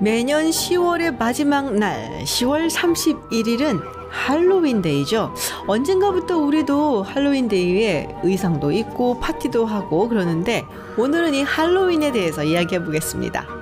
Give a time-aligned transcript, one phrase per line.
[0.00, 5.34] 매년 10월의 마지막 날, 10월 31일은 할로윈데이죠.
[5.66, 10.64] 언젠가부터 우리도 할로윈데이에 의상도 입고 파티도 하고 그러는데
[10.96, 13.57] 오늘은 이 할로윈에 대해서 이야기해 보겠습니다.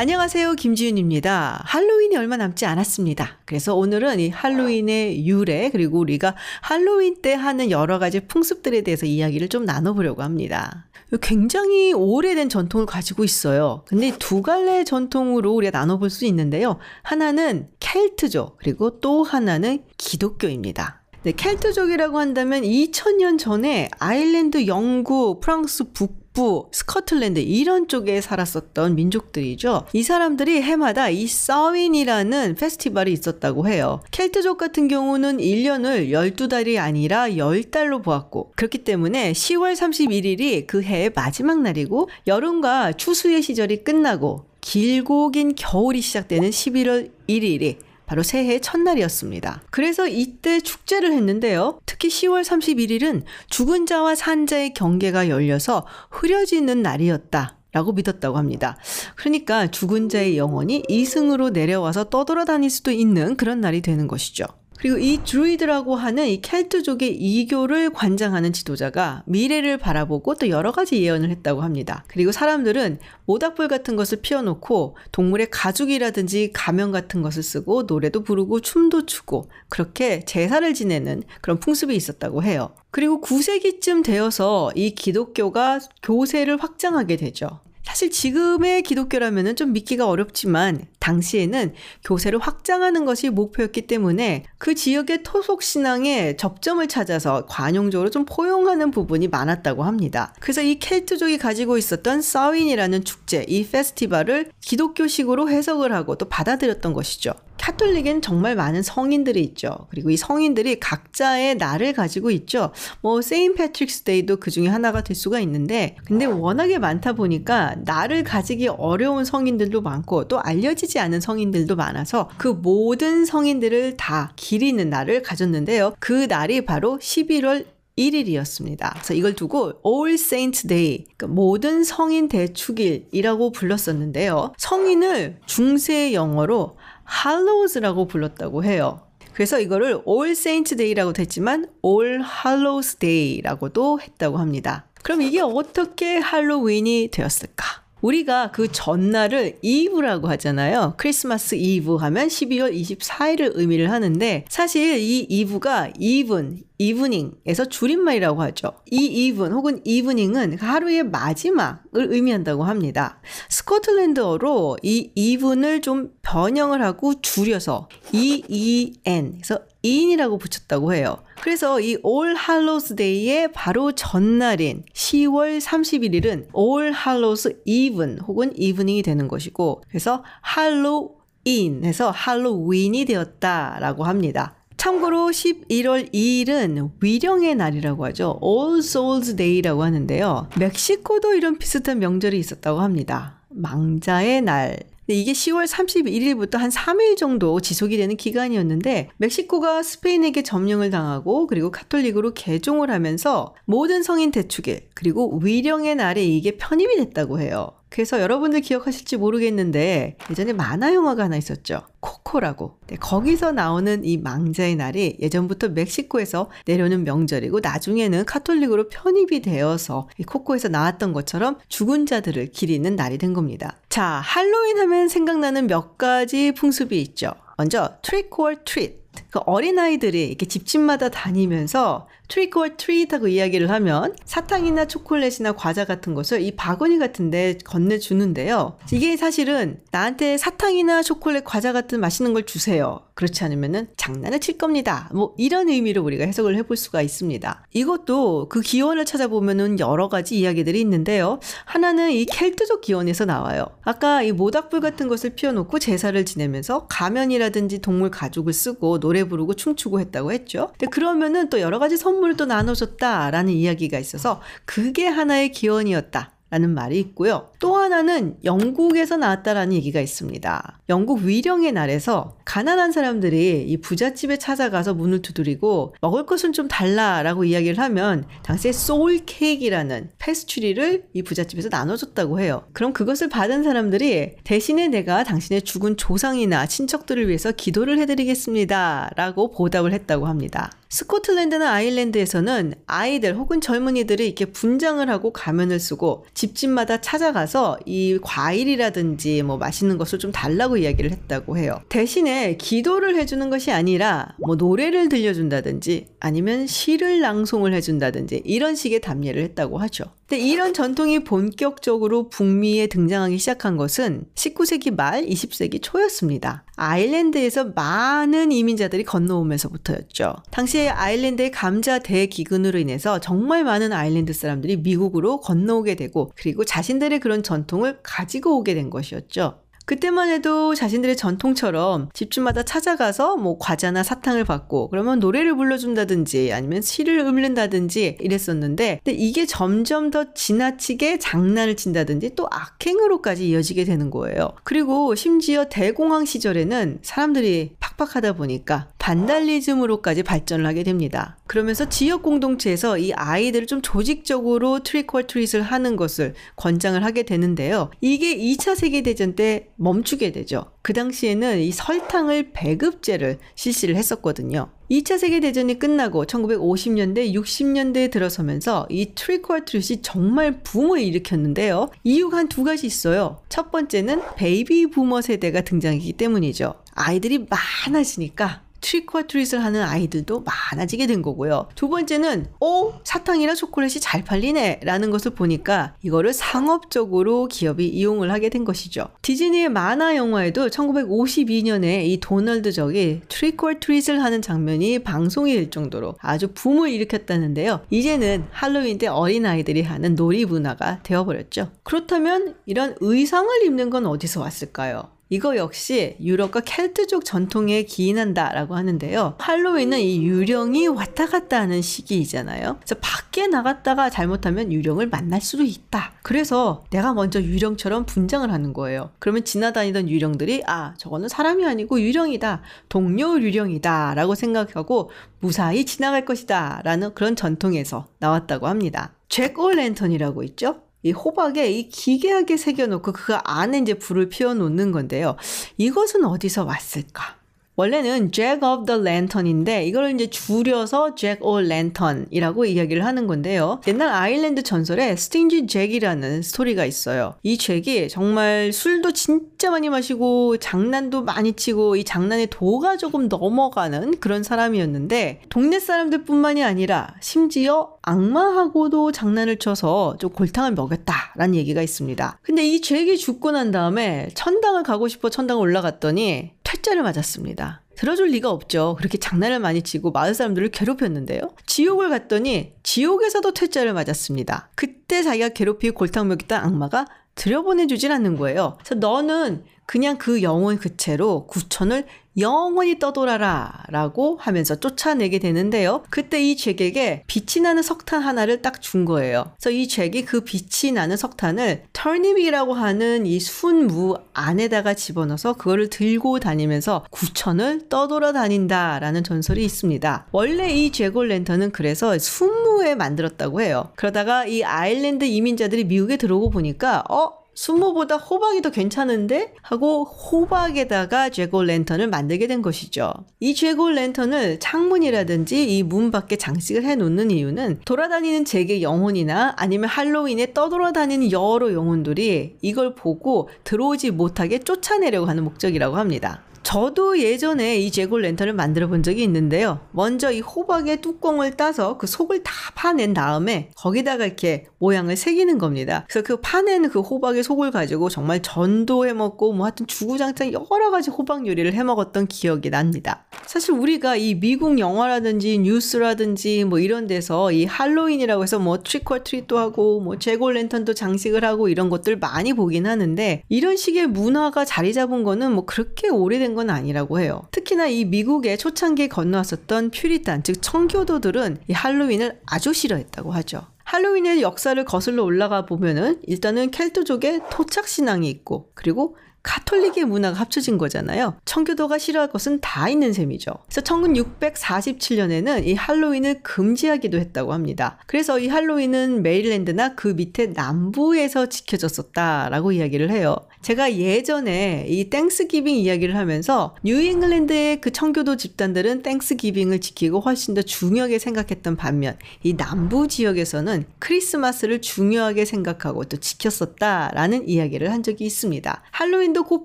[0.00, 0.52] 안녕하세요.
[0.52, 1.62] 김지윤입니다.
[1.64, 3.38] 할로윈이 얼마 남지 않았습니다.
[3.44, 9.48] 그래서 오늘은 이 할로윈의 유래, 그리고 우리가 할로윈 때 하는 여러 가지 풍습들에 대해서 이야기를
[9.48, 10.86] 좀 나눠보려고 합니다.
[11.20, 13.82] 굉장히 오래된 전통을 가지고 있어요.
[13.88, 16.78] 근데 두 갈래 전통으로 우리가 나눠볼 수 있는데요.
[17.02, 21.02] 하나는 켈트족, 그리고 또 하나는 기독교입니다.
[21.24, 29.86] 네, 켈트족이라고 한다면 2000년 전에 아일랜드, 영국, 프랑스 북 북부, 스코틀랜드 이런 쪽에 살았었던 민족들이죠.
[29.92, 34.00] 이 사람들이 해마다 이 서윈이라는 페스티벌이 있었다고 해요.
[34.12, 41.60] 켈트족 같은 경우는 1년을 12달이 아니라 10달로 보았고 그렇기 때문에 10월 31일이 그 해의 마지막
[41.60, 49.64] 날이고 여름과 추수의 시절이 끝나고 길고 긴 겨울이 시작되는 11월 1일이 바로 새해 첫날이었습니다.
[49.70, 51.78] 그래서 이때 축제를 했는데요.
[51.84, 57.56] 특히 10월 31일은 죽은 자와 산 자의 경계가 열려서 흐려지는 날이었다.
[57.72, 58.78] 라고 믿었다고 합니다.
[59.14, 64.46] 그러니까 죽은 자의 영혼이 이승으로 내려와서 떠돌아다닐 수도 있는 그런 날이 되는 것이죠.
[64.78, 71.30] 그리고 이 드루이드라고 하는 이 켈트족의 이교를 관장하는 지도자가 미래를 바라보고 또 여러 가지 예언을
[71.30, 72.04] 했다고 합니다.
[72.06, 79.06] 그리고 사람들은 모닥불 같은 것을 피워놓고 동물의 가죽이라든지 가면 같은 것을 쓰고 노래도 부르고 춤도
[79.06, 82.74] 추고 그렇게 제사를 지내는 그런 풍습이 있었다고 해요.
[82.90, 87.60] 그리고 9세기쯤 되어서 이 기독교가 교세를 확장하게 되죠.
[87.98, 91.74] 사실 지금의 기독교라면 좀 믿기가 어렵지만 당시에는
[92.04, 99.26] 교세를 확장하는 것이 목표였기 때문에 그 지역의 토속 신앙에 접점을 찾아서 관용적으로 좀 포용하는 부분이
[99.26, 100.32] 많았다고 합니다.
[100.38, 107.32] 그래서 이 켈트족이 가지고 있었던 사윈이라는 축제, 이 페스티벌을 기독교식으로 해석을 하고 또 받아들였던 것이죠.
[107.58, 109.86] 카톨릭엔 정말 많은 성인들이 있죠.
[109.90, 112.72] 그리고 이 성인들이 각자의 날을 가지고 있죠.
[113.00, 118.24] 뭐 세인 패트릭스 데이도 그 중에 하나가 될 수가 있는데 근데 워낙에 많다 보니까 날을
[118.24, 125.22] 가지기 어려운 성인들도 많고 또 알려지지 않은 성인들도 많아서 그 모든 성인들을 다 기리는 날을
[125.22, 125.94] 가졌는데요.
[125.98, 127.66] 그 날이 바로 11월
[127.98, 128.92] 1일이었습니다.
[128.92, 134.52] 그래서 이걸 두고 All Saints Day, 그러니까 모든 성인 대축일이라고 불렀었는데요.
[134.56, 136.76] 성인을 중세 영어로
[137.24, 139.02] Hallows라고 불렀다고 해요.
[139.32, 144.86] 그래서 이거를 All Saints Day라고도 했지만 All Hallows Day라고도 했다고 합니다.
[145.02, 147.82] 그럼 이게 어떻게 할로윈이 되었을까?
[148.00, 150.94] 우리가 그 전날을 이브라고 하잖아요.
[150.96, 158.72] 크리스마스 이브 하면 12월 24일을 의미를 하는데 사실 이 이브가 even, evening에서 줄임말이라고 하죠.
[158.90, 163.20] 이 even 혹은 evening은 하루의 마지막을 의미한다고 합니다.
[163.48, 171.18] 스코틀랜드어로 이 even을 좀 변형을 하고 줄여서 EEN 그래서 een이라고 붙였다고 해요.
[171.40, 179.28] 그래서 이 All Hallows Day의 바로 전날인 10월 31일은 All Hallows Even 혹은 Evening이 되는
[179.28, 184.57] 것이고 그래서 할로윈 해서 할로윈이 되었다라고 합니다.
[184.78, 188.38] 참고로 11월 2일은 위령의 날이라고 하죠.
[188.42, 190.48] All Souls Day라고 하는데요.
[190.56, 193.40] 멕시코도 이런 비슷한 명절이 있었다고 합니다.
[193.50, 194.78] 망자의 날.
[195.08, 202.34] 이게 10월 31일부터 한 3일 정도 지속이 되는 기간이었는데 멕시코가 스페인에게 점령을 당하고 그리고 카톨릭으로
[202.34, 207.72] 개종을 하면서 모든 성인 대축일 그리고 위령의 날에 이게 편입이 됐다고 해요.
[207.90, 211.82] 그래서 여러분들 기억하실지 모르겠는데 예전에 만화 영화가 하나 있었죠.
[212.00, 212.78] 코코라고.
[212.86, 220.22] 네, 거기서 나오는 이 망자의 날이 예전부터 멕시코에서 내려오는 명절이고 나중에는 카톨릭으로 편입이 되어서 이
[220.22, 223.76] 코코에서 나왔던 것처럼 죽은 자들을 기리는 날이 된 겁니다.
[223.88, 227.32] 자, 할로윈 하면 생각나는 몇 가지 풍습이 있죠.
[227.56, 229.08] 먼저 trick or treat.
[229.30, 236.42] 그 어린아이들이 이렇게 집집마다 다니면서 trick or treat하고 이야기를 하면 사탕이나 초콜릿이나 과자 같은 것을
[236.42, 238.76] 이 바구니 같은데 건네주는데요.
[238.92, 243.00] 이게 사실은 나한테 사탕이나 초콜릿, 과자 같은 맛있는 걸 주세요.
[243.14, 245.10] 그렇지 않으면은 장난을 칠 겁니다.
[245.12, 247.66] 뭐 이런 의미로 우리가 해석을 해볼 수가 있습니다.
[247.72, 251.40] 이것도 그 기원을 찾아보면은 여러 가지 이야기들이 있는데요.
[251.64, 253.66] 하나는 이 켈트족 기원에서 나와요.
[253.82, 259.98] 아까 이 모닥불 같은 것을 피워놓고 제사를 지내면서 가면이라든지 동물 가죽을 쓰고 노래 부르고 춤추고
[259.98, 260.68] 했다고 했죠.
[260.78, 266.32] 근데 그러면은 또 여러 가지 선또 나눠줬다라는 이야기가 있어서 그게 하나의 기원이었다.
[266.50, 267.50] 라는 말이 있고요.
[267.58, 270.80] 또 하나는 영국에서 나왔다라는 얘기가 있습니다.
[270.88, 277.78] 영국 위령의 날에서 가난한 사람들이 이 부잣집에 찾아가서 문을 두드리고 먹을 것은 좀 달라라고 이야기를
[277.78, 282.64] 하면 당시에 소울 케이크라는 페스츄리를 이 부잣집에서 나눠줬다고 해요.
[282.72, 289.10] 그럼 그것을 받은 사람들이 대신에 내가 당신의 죽은 조상이나 친척들을 위해서 기도를 해드리겠습니다.
[289.16, 290.70] 라고 보답을 했다고 합니다.
[290.88, 299.58] 스코틀랜드나 아일랜드에서는 아이들 혹은 젊은이들이 이렇게 분장을 하고 가면을 쓰고 집집마다 찾아가서 이 과일이라든지 뭐
[299.58, 301.80] 맛있는 것을 좀 달라고 이야기를 했다고 해요.
[301.88, 309.42] 대신에 기도를 해주는 것이 아니라 뭐 노래를 들려준다든지 아니면 시를 낭송을 해준다든지 이런 식의 답례를
[309.42, 310.04] 했다고 하죠.
[310.28, 316.64] 근데 이런 전통이 본격적으로 북미에 등장하기 시작한 것은 19세기 말 20세기 초였습니다.
[316.76, 320.34] 아일랜드에서 많은 이민자들이 건너오면서부터였죠.
[320.50, 327.42] 당시에 아일랜드의 감자 대기근으로 인해서 정말 많은 아일랜드 사람들이 미국으로 건너오게 되고 그리고 자신들의 그런
[327.42, 329.62] 전통을 가지고 오게 된 것이었죠.
[329.88, 337.20] 그때만 해도 자신들의 전통처럼 집주마다 찾아가서 뭐 과자나 사탕을 받고 그러면 노래를 불러준다든지 아니면 시를
[337.20, 344.52] 읊는다든지 이랬었는데 근데 이게 점점 더 지나치게 장난을 친다든지 또 악행으로까지 이어지게 되는 거예요.
[344.62, 351.38] 그리고 심지어 대공황 시절에는 사람들이 팍팍하다 보니까 반달리즘으로까지 발전을 하게 됩니다.
[351.46, 357.90] 그러면서 지역 공동체에서 이 아이들을 좀 조직적으로 trick or treat을 하는 것을 권장을 하게 되는데요.
[358.02, 360.66] 이게 2차 세계대전 때 멈추게 되죠.
[360.82, 364.70] 그 당시에는 이 설탕을 배급제를 실시를 했었거든요.
[364.90, 371.90] 2차 세계대전이 끝나고 1950년대, 60년대에 들어서면서 이 trick or treat이 정말 붐을 일으켰는데요.
[372.04, 373.42] 이유가 한 두 가지 있어요.
[373.50, 376.74] 첫 번째는 베이비 부머 세대가 등장했기 때문이죠.
[376.94, 377.46] 아이들이
[377.86, 381.68] 많아지니까 trick or treat을 하는 아이들도 많아지게 된 거고요.
[381.74, 388.48] 두 번째는 어 사탕이나 초콜릿이 잘 팔리네 라는 것을 보니까 이거를 상업적으로 기업이 이용을 하게
[388.48, 389.08] 된 것이죠.
[389.22, 396.14] 디즈니의 만화 영화에도 1952년에 이 도널드 덕이 trick or treat을 하는 장면이 방송이 될 정도로
[396.20, 397.80] 아주 붐을 일으켰다는데요.
[397.90, 401.70] 이제는 할로윈 때 어린 아이들이 하는 놀이 문화가 되어버렸죠.
[401.82, 405.17] 그렇다면 이런 의상을 입는 건 어디서 왔을까요?
[405.30, 409.34] 이거 역시 유럽과 켈트족 전통에 기인한다라고 하는데요.
[409.38, 412.76] 할로윈은 이 유령이 왔다 갔다 하는 시기이잖아요.
[412.78, 416.12] 그래서 밖에 나갔다가 잘못하면 유령을 만날 수도 있다.
[416.22, 419.10] 그래서 내가 먼저 유령처럼 분장을 하는 거예요.
[419.18, 422.62] 그러면 지나다니던 유령들이 아, 저거는 사람이 아니고 유령이다.
[422.88, 424.14] 동료 유령이다.
[424.14, 425.10] 라고 생각하고
[425.40, 426.80] 무사히 지나갈 것이다.
[426.84, 429.12] 라는 그런 전통에서 나왔다고 합니다.
[429.28, 430.87] 잭 올랜턴이라고 있죠?
[431.02, 435.36] 이 호박에 이 기괴하게 새겨놓고 그 안에 이제 불을 피워놓는 건데요.
[435.76, 437.37] 이것은 어디서 왔을까?
[437.78, 443.80] 원래는 Jack of the Lantern인데 이걸 이제 줄여서 Jack o' Lantern이라고 이야기를 하는 건데요.
[443.86, 447.34] 옛날 아일랜드 전설에 스팅지 잭이라는 스토리가 있어요.
[447.44, 454.18] 이 잭이 정말 술도 진짜 많이 마시고 장난도 많이 치고 이 장난에 도가 조금 넘어가는
[454.18, 462.40] 그런 사람이었는데 동네 사람들뿐만이 아니라 심지어 악마하고도 장난을 쳐서 좀 골탕을 먹였다라는 얘기가 있습니다.
[462.42, 467.67] 근데 이 잭이 죽고 난 다음에 천당을 가고 싶어 천당 올라갔더니 퇴짜를 맞았습니다.
[467.98, 468.94] 들어줄 리가 없죠.
[468.96, 471.40] 그렇게 장난을 많이 치고 마을 사람들을 괴롭혔는데요.
[471.66, 474.70] 지옥을 갔더니 지옥에서도 퇴짜를 맞았습니다.
[474.76, 478.76] 그때 자기가 괴롭히고 골탕 먹였던 악마가 들여보내주질 않는 거예요.
[478.78, 482.04] 그래서 너는 그냥 그 영혼 그 채로 구천을
[482.36, 486.04] 영원히 떠돌아라 라고 하면서 쫓아내게 되는데요.
[486.10, 489.52] 그때 이 잭에게 빛이 나는 석탄 하나를 딱 준 거예요.
[489.58, 496.38] 그래서 이 잭이 그 빛이 나는 석탄을 털닙이라고 하는 이 순무 안에다가 집어넣어서 그거를 들고
[496.38, 500.26] 다니면서 구천을 떠돌아 다닌다라는 전설이 있습니다.
[500.32, 503.90] 원래 이 제골 랜턴은 그래서 순무에 만들었다고 해요.
[503.96, 509.52] 그러다가 이 아일랜드 이민자들이 미국에 들어오고 보니까 어 순모보다 호박이 더 괜찮은데?
[509.62, 513.12] 하고 호박에다가 제골 랜턴을 만들게 된 것이죠.
[513.40, 519.88] 이 제골 랜턴을 창문이라든지 이 문 밖에 장식을 해 놓는 이유는 돌아다니는 제게 영혼이나 아니면
[519.88, 526.42] 할로윈에 떠돌아다니는 여러 영혼들이 이걸 보고 들어오지 못하게 쫓아내려고 하는 목적이라고 합니다.
[526.68, 529.80] 저도 예전에 이 제골 랜턴을 만들어 본 적이 있는데요.
[529.90, 536.04] 먼저 이 호박의 뚜껑을 따서 그 속을 다 파낸 다음에 거기다가 이렇게 모양을 새기는 겁니다.
[536.10, 540.90] 그래서 그 파낸 그 호박의 속을 가지고 정말 전도 해 먹고 뭐 하여튼 주구장창 여러
[540.90, 543.24] 가지 호박 요리를 해 먹었던 기억이 납니다.
[543.46, 549.24] 사실 우리가 이 미국 영화라든지 뉴스라든지 뭐 이런 데서 이 할로윈이라고 해서 뭐 trick or
[549.24, 554.92] treat도 하고 뭐 jack-o'-lantern도 장식을 하고 이런 것들 많이 보긴 하는데 이런 식의 문화가 자리
[554.92, 557.46] 잡은 거는 뭐 그렇게 오래된 건 아니라고 해요.
[557.52, 563.62] 특히나 이 미국의 초창기에 건너왔었던 퓨리탄, 즉 청교도들은 이 할로윈을 아주 싫어했다고 하죠.
[563.84, 571.36] 할로윈의 역사를 거슬러 올라가 보면은 일단은 켈트족의 토착 신앙이 있고 그리고 카톨릭의 문화가 합쳐진 거잖아요.
[571.44, 573.52] 청교도가 싫어할 것은 다 있는 셈이죠.
[573.66, 577.98] 그래서 1647년에는 이 할로윈을 금지하기도 했다고 합니다.
[578.06, 583.36] 그래서 이 할로윈은 메릴랜드나 그 밑에 남부에서 지켜졌었다라고 이야기를 해요.
[583.62, 591.18] 제가 예전에 이 Thanksgiving 이야기를 하면서 뉴잉글랜드의 그 청교도 집단들은 Thanksgiving을 지키고 훨씬 더 중요하게
[591.18, 598.82] 생각했던 반면 이 남부 지역에서는 크리스마스를 중요하게 생각하고 또 지켰었다라는 이야기를 한 적이 있습니다.
[598.90, 599.64] 할로윈 도 그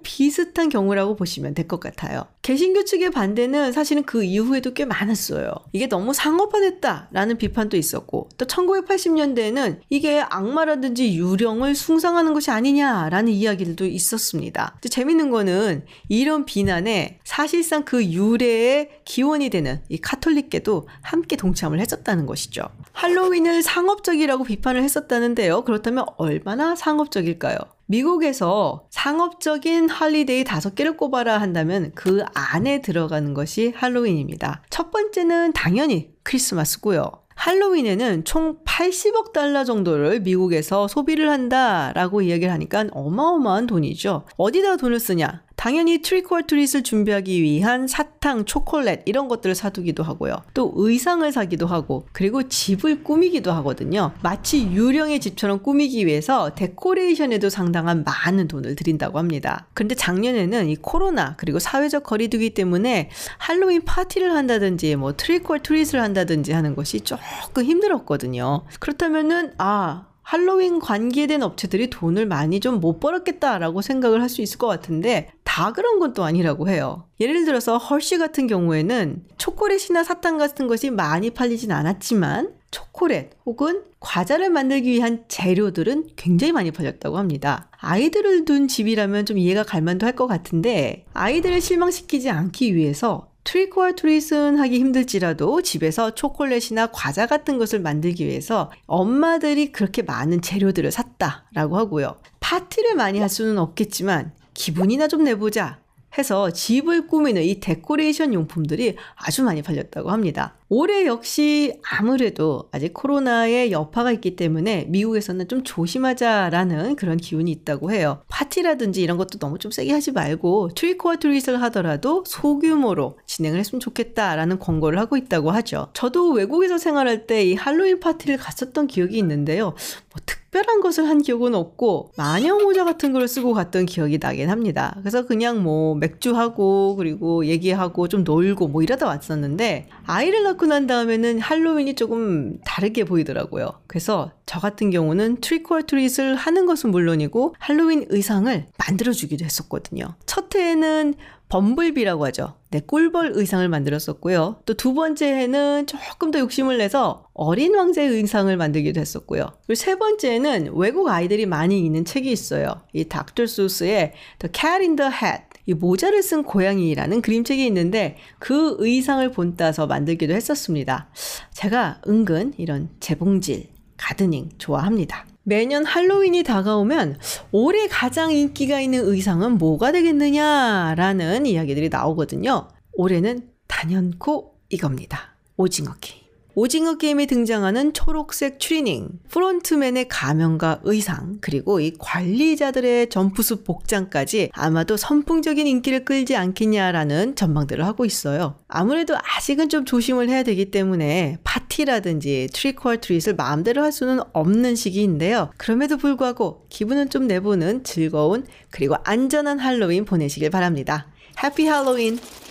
[0.02, 2.26] 비슷한 경우라고 보시면 될 것 같아요.
[2.42, 5.54] 개신교 측의 반대는 사실은 그 이후에도 꽤 많았어요.
[5.72, 14.78] 이게 너무 상업화됐다라는 비판도 있었고 또 1980년대에는 이게 악마라든지 유령을 숭상하는 것이 아니냐라는 이야기들도 있었습니다.
[14.90, 22.64] 재밌는 거는 이런 비난에 사실상 그 유래의 기원이 되는 이 카톨릭계도 함께 동참을 했었다는 것이죠.
[22.94, 25.64] 할로윈을 상업적이라고 비판을 했었다는데요.
[25.64, 27.58] 그렇다면 얼마나 상업적일까요?
[27.94, 34.64] 미국에서 상업적인 holiday 다섯 개를 꼽아라 한다면 그 안에 들어가는 것이 할로윈입니다.
[34.72, 37.12] 첫 번째는 당연히 크리스마스고요.
[37.36, 44.26] 할로윈에는 총 80억 달러 정도를 미국에서 소비를 한다라고 이야기를 하니까 어마어마한 돈이죠.
[44.38, 45.44] 어디다 돈을 쓰냐?
[45.64, 50.44] 당연히 trick or treat을 준비하기 위한 사탕, 초콜릿 이런 것들을 사두기도 하고요.
[50.54, 54.12] 또 의상을 사기도 하고 그리고 집을 꾸미기도 하거든요.
[54.22, 59.66] 마치 유령의 집처럼 꾸미기 위해서 데코레이션에도 상당한 많은 돈을 들인다고 합니다.
[59.74, 66.02] 그런데 작년에는 이 코로나 그리고 사회적 거리두기 때문에 할로윈 파티를 한다든지 뭐 trick or treat을
[66.02, 68.66] 한다든지 하는 것이 조금 힘들었거든요.
[68.82, 74.68] 그렇다면은 아 할로윈 관계된 업체들이 돈을 많이 좀 못 벌었겠다라고 생각을 할 수 있을 것
[74.68, 77.06] 같은데 다 그런 건 또 아니라고 해요.
[77.20, 84.50] 예를 들어서 헐시 같은 경우에는 초콜릿이나 사탕 같은 것이 많이 팔리진 않았지만 초콜릿 혹은 과자를
[84.50, 87.70] 만들기 위한 재료들은 굉장히 많이 팔렸다고 합니다.
[87.80, 93.92] 아이들을 둔 집이라면 좀 이해가 갈 만도 할 것 같은데 아이들을 실망시키지 않기 위해서 trick
[93.92, 100.92] or treat은 하기 힘들지라도 집에서 초콜릿이나 과자 같은 것을 만들기 위해서 엄마들이 그렇게 많은 재료들을
[100.92, 102.18] 샀다라고 하고요.
[102.40, 105.80] 파티를 많이 할 수는 없겠지만 기분이나 좀 내보자
[106.18, 110.56] 해서 집을 꾸미는 이 데코레이션 용품들이 아주 많이 팔렸다고 합니다.
[110.76, 118.24] 올해 역시 아무래도 아직 코로나의 여파가 있기 때문에 미국에서는 좀 조심하자라는 그런 기운이 있다고 해요.
[118.28, 123.80] 파티라든지 이런 것도 너무 좀 세게 하지 말고 trick or treat을 하더라도 소규모로 진행을 했으면
[123.82, 125.90] 좋겠다라는 권고를 하고 있다고 하죠.
[125.94, 129.66] 저도 외국에서 생활할 때 이 할로윈 파티를 갔었던 기억이 있는데요.
[130.14, 134.96] 뭐 특별한 것을 한 기억은 없고 마녀 모자 같은 걸 쓰고 갔던 기억이 나긴 합니다.
[135.00, 141.40] 그래서 그냥 뭐 맥주하고 그리고 얘기하고 좀 놀고 뭐 이러다 왔었는데 아이를 낳고 난 다음에는
[141.40, 143.82] 할로윈이 조금 다르게 보이더라고요.
[143.88, 150.16] 그래서 저 같은 경우는 trick or treat을 하는 것은 물론이고 할로윈 의상을 만들어주기도 했었거든요.
[150.26, 151.16] 첫 해에는
[151.50, 152.56] bumblebee라고 하죠.
[152.72, 154.62] 네, 꿀벌 의상을 만들었었고요.
[154.66, 159.52] 또 두 번째 해는 조금 더 욕심을 내서 어린 왕자의 의상을 만들기도 했었고요.
[159.68, 162.82] 그리고 세 번째는 외국 아이들이 많이 읽는 책이 있어요.
[162.94, 165.53] 이 닥터 수스의 The Cat in the Hat.
[165.66, 171.10] 이 모자를 쓴 고양이라는 그림책이 있는데 그 의상을 본따서 만들기도 했었습니다.
[171.52, 175.26] 제가 은근 이런 재봉질, gardening 좋아합니다.
[175.44, 177.18] 매년 할로윈이 다가오면
[177.52, 182.70] 올해 가장 인기가 있는 의상은 뭐가 되겠느냐라는 이야기들이 나오거든요.
[182.94, 185.36] 올해는 단연코 이겁니다.
[185.58, 186.23] 오징어 게임.
[186.56, 195.66] 오징어 게임에 등장하는 초록색 추리닝, 프론트맨의 가면과 의상, 그리고 이 관리자들의 점프수트 복장까지 아마도 선풍적인
[195.66, 198.60] 인기를 끌지 않겠냐라는 전망들을 하고 있어요.
[198.68, 204.76] 아무래도 아직은 좀 조심을 해야 되기 때문에 파티라든지 trick or treat을 마음대로 할 수는 없는
[204.76, 205.50] 시기인데요.
[205.58, 211.08] 그럼에도 불구하고 기분은 좀 내보는 즐거운 그리고 안전한 할로윈 보내시길 바랍니다.
[211.44, 212.43] 해피 할로윈!